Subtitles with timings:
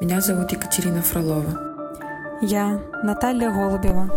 [0.00, 1.58] Меня зовут Екатерина Фролова.
[2.42, 4.10] Я Наталья Голубева.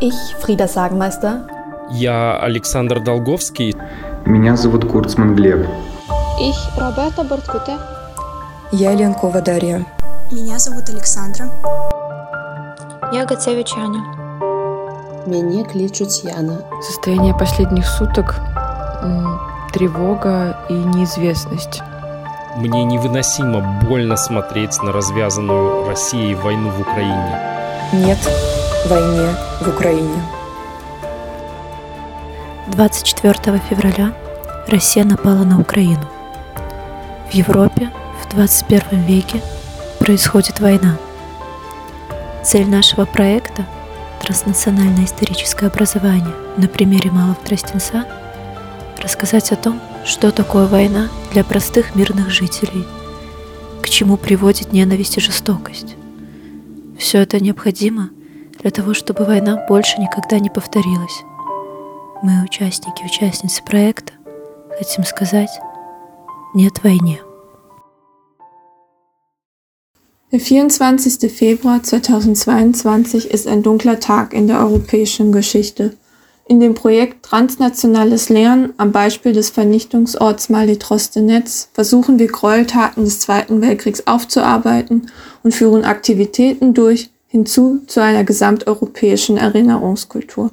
[0.00, 1.46] Ich Frieda Sagmeister.
[1.90, 3.76] Я Александр Долговский.
[4.24, 5.68] Меня зовут Курцман Глеб.
[6.40, 7.76] Ich Роберта Борткуте.
[8.72, 9.84] Я Ленкова Дарья.
[10.32, 11.50] Меня зовут Александра.
[13.12, 14.02] Я Гацевич Аня.
[15.26, 16.58] Мяне клічуць Яна.
[16.80, 18.34] Состояние последних суток–
[19.72, 21.82] тревога и неизвестность.
[22.58, 27.38] Мне невыносимо больно смотреть на развязанную Россией войну в Украине.
[27.92, 28.18] Нет
[28.86, 29.28] войне
[29.60, 30.20] в Украине.
[32.66, 34.12] 24 февраля
[34.66, 36.04] Россия напала на Украину.
[37.30, 37.92] В Европе
[38.24, 39.40] в 21 веке
[40.00, 40.96] происходит война.
[42.42, 43.66] Цель нашего проекта–
[44.20, 48.04] транснациональное историческое образование на примере Малого Тростенца–
[49.00, 52.84] рассказать о том, что такое война для простых мирных жителей,
[53.82, 55.96] к чему приводит ненависть и жестокость.
[56.98, 58.10] Все это необходимо
[58.60, 61.22] для того, чтобы война больше никогда не повторилась.
[62.22, 64.12] Мы, участники и участницы проекта,
[64.78, 65.50] хотим сказать
[66.54, 67.20] «Нет войне».
[70.30, 71.30] Der 24.
[71.30, 75.96] Februar 2022 ist ein dunkler Tag in der europäischen Geschichte.
[76.48, 83.60] In dem Projekt Transnationales Lernen am Beispiel des Vernichtungsorts Mali-Trostenetz versuchen wir Gräueltaten des Zweiten
[83.60, 85.10] Weltkriegs aufzuarbeiten
[85.42, 90.50] und führen Aktivitäten durch hinzu zu einer gesamteuropäischen Erinnerungskultur.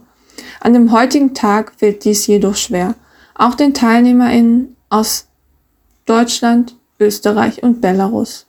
[0.59, 2.95] An dem heutigen Tag wird dies jedoch schwer.
[3.33, 5.27] Auch den TeilnehmerInnen aus
[6.05, 8.47] Deutschland, Österreich und Belarus.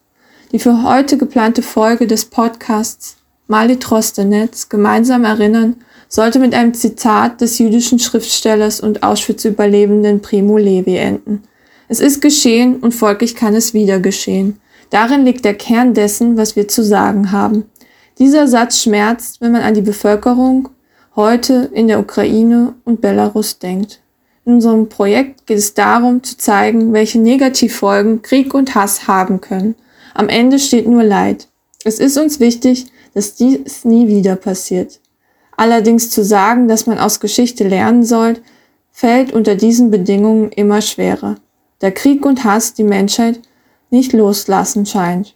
[0.51, 5.77] Die für heute geplante Folge des Podcasts Mali Trostenetz gemeinsam erinnern
[6.09, 11.43] sollte mit einem Zitat des jüdischen Schriftstellers und Auschwitz-Überlebenden Primo Levi enden.
[11.89, 14.61] Es ist geschehen und folglich kann es wieder geschehen.
[14.91, 17.67] Darin liegt der Kern dessen, was wir zu sagen haben.
[18.19, 20.69] Dieser Satz schmerzt, wenn man an die Bevölkerung
[21.17, 24.01] heute in der Ukraine und Belarus denkt.
[24.45, 29.75] In unserem Projekt geht es darum zu zeigen, welche Negativfolgen Krieg und Hass haben können.
[30.15, 31.49] Am Ende steht nur Leid.
[31.85, 35.01] Es ist uns wichtig, dass dies nie wieder passiert.
[35.57, 38.37] Allerdings zu sagen, dass man aus Geschichte lernen soll,
[38.93, 41.37] fällt unter diesen Bedingungen immer schwerer,
[41.81, 43.41] da Krieg und Hass die Menschheit
[43.91, 45.35] nicht loslassen scheint.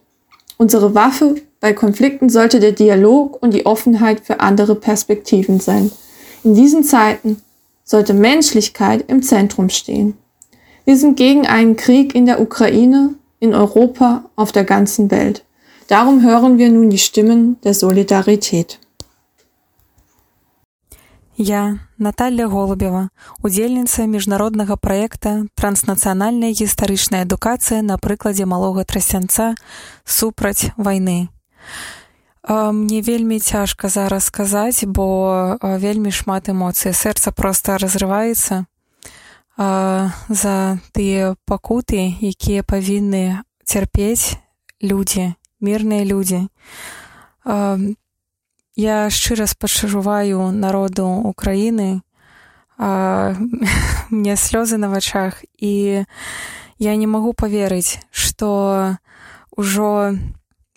[0.56, 5.90] Unsere Waffe bei Konflikten sollte der Dialog und die Offenheit für andere Perspektiven sein.
[6.42, 7.42] In diesen Zeiten
[7.84, 10.14] sollte Menschlichkeit im Zentrum stehen.
[10.84, 15.44] Wir sind gegen einen Krieg in der Ukraine, in Europa, auf der ganzen Welt.
[15.88, 18.78] Darum hören wir nun die Stimmen der Solidarität.
[21.39, 23.09] Я Наталья Голубева,
[23.43, 29.55] удзельніца міжнароднага праекта Транснацыянальная гістарычная адукацыя на прыкладзе малога трасянца
[30.05, 31.27] супраць вайны.
[32.47, 36.93] Мне вельмі цяжка зараз сказаць, бо вельмі шмат эмоцый.
[36.93, 38.65] Сэрца проста разрываецца
[39.57, 44.37] за тыя пакуты, якія павінны цярпець
[44.79, 46.47] людзі, мірныя людзі.
[48.76, 52.02] Я шчыра спачуваю народу Украіны,
[54.10, 56.04] мне слёзы на вачах і
[56.78, 58.96] я не магу паверыць, што
[59.52, 60.16] ўжо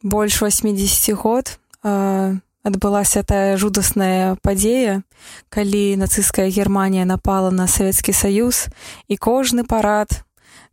[0.04, 1.56] больш 80 год
[2.64, 5.04] адбылася тая жудасная падзея,
[5.48, 8.68] калі нацысцкая Германія напала на Савецкі Саюз
[9.08, 10.24] і кожны парад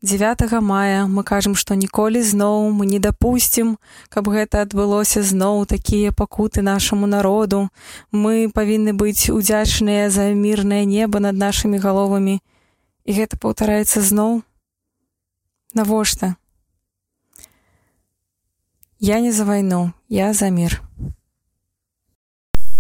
[0.03, 3.77] 9 мая мы кажам, што ніколі зноў мы не дапусцім,
[4.09, 7.69] каб гэта адбылося зноў такія пакуты нашаму народу.
[8.13, 12.41] Мы павінны быць удзячныя за мірнае неба над нашымі галовамі.
[13.05, 14.43] І гэта паўтараецца зноў.
[15.75, 16.37] Навошта?
[18.99, 20.83] Я не за вайну, я за мир.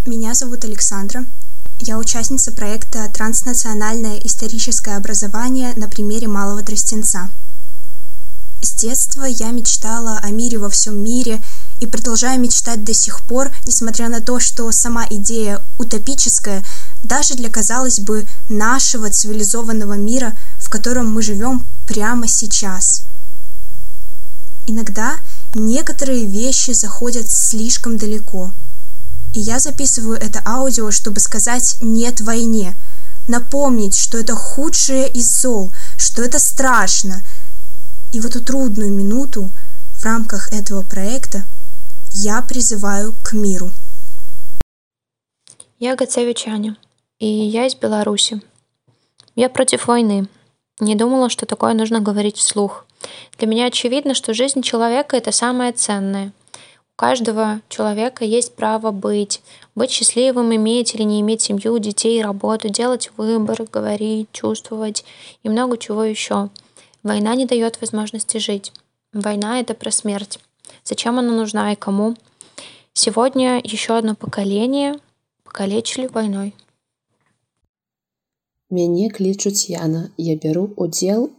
[0.06, 1.24] Меня зовут Александра.
[1.82, 7.30] Я участница проекта «Транснациональное историческое образование на примере Малого Тростенца».
[8.60, 11.40] С детства я мечтала о мире во всем мире
[11.80, 16.62] и продолжаю мечтать до сих пор, несмотря на то, что сама идея утопическая
[17.02, 23.04] даже для, казалось бы, нашего цивилизованного мира, в котором мы живем прямо сейчас.
[24.66, 25.16] Иногда
[25.54, 28.52] некоторые вещи заходят слишком далеко–
[29.34, 32.74] и я записываю это аудио, чтобы сказать «нет войне»,
[33.28, 37.22] напомнить, что это худшее из зол, что это страшно.
[38.12, 39.50] И в эту трудную минуту
[39.94, 41.44] в рамках этого проекта
[42.12, 43.70] я призываю к миру.
[45.78, 46.76] Я Гацевич Аня,
[47.20, 48.42] и я из Беларуси.
[49.36, 50.28] Я против войны.
[50.80, 52.84] Не думала, что такое нужно говорить вслух.
[53.38, 56.32] Для меня очевидно, что жизнь человека— это самое ценное—
[57.00, 59.40] каждого человека есть право быть.
[59.74, 65.02] Быть счастливым, иметь или не иметь семью, детей, работу, делать выбор, говорить, чувствовать
[65.42, 66.50] и много чего еще.
[67.02, 68.74] Война не дает возможности жить.
[69.14, 70.40] Война— это про смерть.
[70.84, 72.16] Зачем она нужна и кому?
[72.92, 74.98] Сегодня еще одно поколение
[75.42, 76.54] покалечили войной.
[78.70, 80.10] Мяне клічуць Яна.
[80.16, 81.30] Я бяру удзел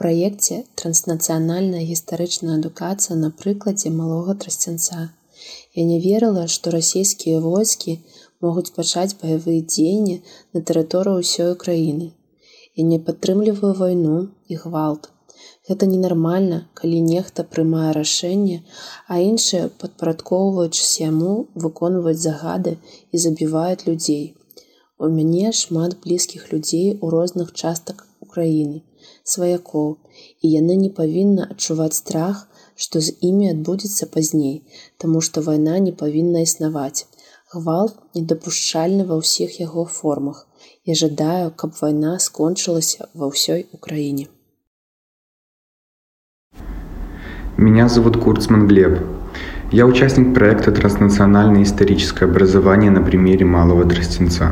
[0.00, 5.08] праекце транснацыянальная гістарычная адукацыя на прыкладзе малога трасцянца.
[5.78, 7.94] Я не верыла, што расійскія войскі
[8.46, 10.16] могуць пачаць баявыя дзеянні
[10.54, 12.08] на тэрыторыі ўсёй краіны.
[12.80, 14.18] Я не падтрымліваю вайну
[14.54, 15.10] і гвалт.
[15.68, 18.58] Гэта ненармальна, калі нехта прымае рашэнне,
[19.12, 21.34] а іншыя, падпарадкоўваючыся яму,
[21.66, 22.76] выконваюць загады
[23.12, 24.24] і забіваюць людзей.
[24.98, 28.82] У мяне шмат блізкіх людзей у розных частак Украіны
[29.27, 29.89] сваякоў
[30.41, 34.55] і яны не павінны адчуваць страх, што з імі адбудзецца пазней,
[34.97, 37.05] таму што вайна не павінна існаваць.
[37.53, 40.45] Гвалт недапушчальны ва ўсіх яго формах.
[40.85, 44.27] Я жадаю, каб вайна скончылася ва ўсёй Украіне.
[47.57, 48.99] Меня зовут Курцман Глеб.
[49.71, 54.51] Я участник проекта «Транснациональное историческое образование на примере Малого Тростенца».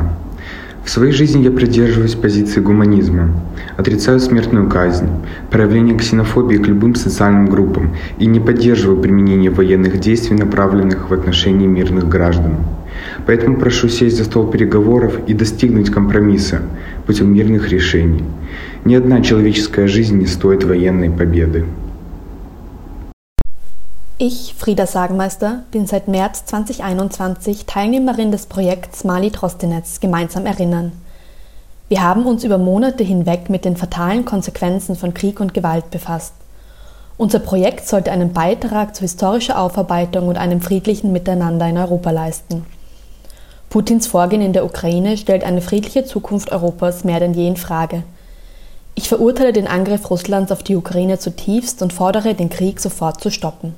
[0.87, 3.29] В своей жизни я придерживаюсь позиции гуманизма,
[3.75, 5.09] отрицаю смертную казнь,
[5.51, 11.67] проявление ксенофобии к любым социальным группам и не поддерживаю применение военных действий, направленных в отношении
[11.67, 12.55] мирных граждан.
[13.25, 16.61] Поэтому прошу сесть за стол переговоров и достигнуть компромисса
[17.05, 18.23] путем мирных решений.
[18.85, 21.65] Ни одна человеческая жизнь не стоит военной победы.
[24.19, 30.91] Ich, Frieda Sagenmeister, bin seit März 2021 Teilnehmerin des Projekts Mali Trostenetz Gemeinsam Erinnern.
[31.87, 36.33] Wir haben uns über Monate hinweg mit den fatalen Konsequenzen von Krieg und Gewalt befasst.
[37.17, 42.65] Unser Projekt sollte einen Beitrag zur historischen Aufarbeitung und einem friedlichen Miteinander in Europa leisten.
[43.69, 48.01] Putins Vorgehen in der Ukraine stellt eine friedliche Zukunft Europas mehr denn je in Frage.
[48.95, 53.29] Ich verurteile den Angriff Russlands auf die Ukraine zutiefst und fordere, den Krieg sofort zu
[53.29, 53.75] stoppen.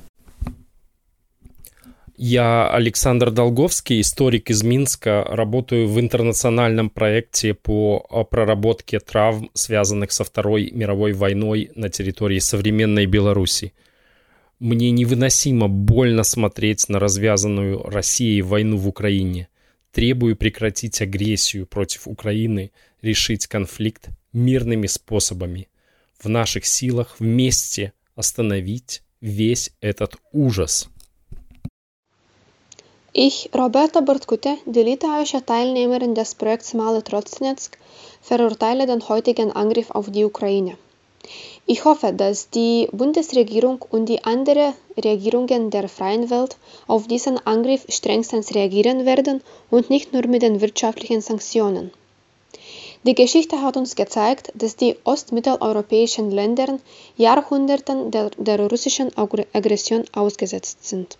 [2.22, 8.00] Я Александр Долговский, историк из Минска, работаю в интернациональном проекте по
[8.30, 13.72] проработке травм, связанных со Второй мировой войной на территории современной Беларуси.
[14.58, 19.48] Мне невыносимо больно смотреть на развязанную Россией войну в Украине.
[19.90, 22.70] Требую прекратить агрессию против Украины,
[23.00, 25.68] решить конфликт мирными способами.
[26.22, 30.90] В наших силах вместе остановить весь этот ужас.
[33.12, 37.76] Ich, Roberta Bartkute, die litauische Teilnehmerin des Projekts Male Trostnetsk,
[38.22, 40.78] verurteile den heutigen Angriff auf die Ukraine.
[41.66, 47.84] Ich hoffe, dass die Bundesregierung und die anderen Regierungen der freien Welt auf diesen Angriff
[47.88, 51.90] strengstens reagieren werden und nicht nur mit den wirtschaftlichen Sanktionen.
[53.02, 56.78] Die Geschichte hat uns gezeigt, dass die ostmitteleuropäischen Länder
[57.16, 61.18] Jahrhunderten der, der russischen Aggression ausgesetzt sind.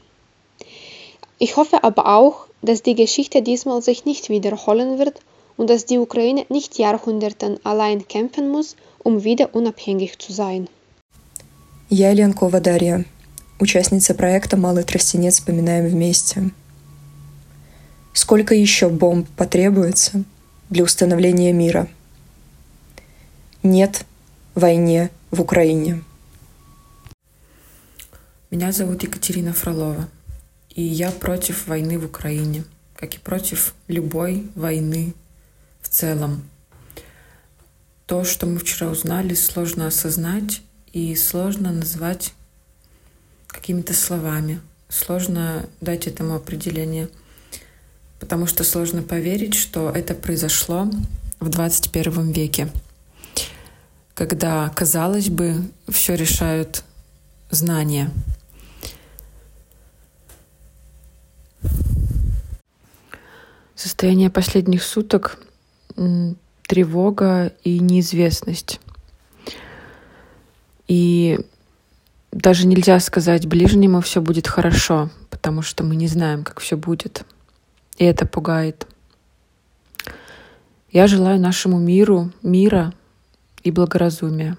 [1.42, 5.20] Ich hoffe aber auch, dass die Geschichte diesmal sich nicht wiederholen wird
[5.56, 10.68] und dass die Ukraine nicht Jahrhunderten allein kämpfen muss, um wieder unabhängig zu sein.
[11.88, 13.06] Я Ленкова Дарья,
[13.58, 15.36] участница проекта «Малый тростенец.
[15.36, 16.50] Вспоминаем вместе».
[18.12, 20.24] Сколько еще бомб потребуется
[20.68, 21.88] для установления мира?
[23.62, 24.04] Нет
[24.54, 26.02] войне в Украине.
[28.50, 30.08] Меня зовут Екатерина Фролова.
[30.80, 32.64] И я против войны в Украине,
[32.96, 35.12] как и против любой войны
[35.82, 36.42] в целом.
[38.06, 40.62] То, что мы вчера узнали, сложно осознать
[40.94, 42.32] и сложно назвать
[43.46, 44.62] какими-то словами.
[44.88, 47.10] Сложно дать этому определение,
[48.18, 50.90] потому что сложно поверить, что это произошло
[51.40, 52.72] в 21 веке,
[54.14, 56.84] когда, казалось бы, все решают
[57.50, 58.10] знания—
[63.80, 65.38] Состояние последних суток—
[66.66, 68.78] тревога и неизвестность.
[70.86, 71.40] И
[72.30, 77.24] даже нельзя сказать ближнему все будет хорошо, потому что мы не знаем, как все будет.
[77.96, 78.86] И это пугает.
[80.92, 82.92] Я желаю нашему миру мира
[83.62, 84.58] и благоразумия.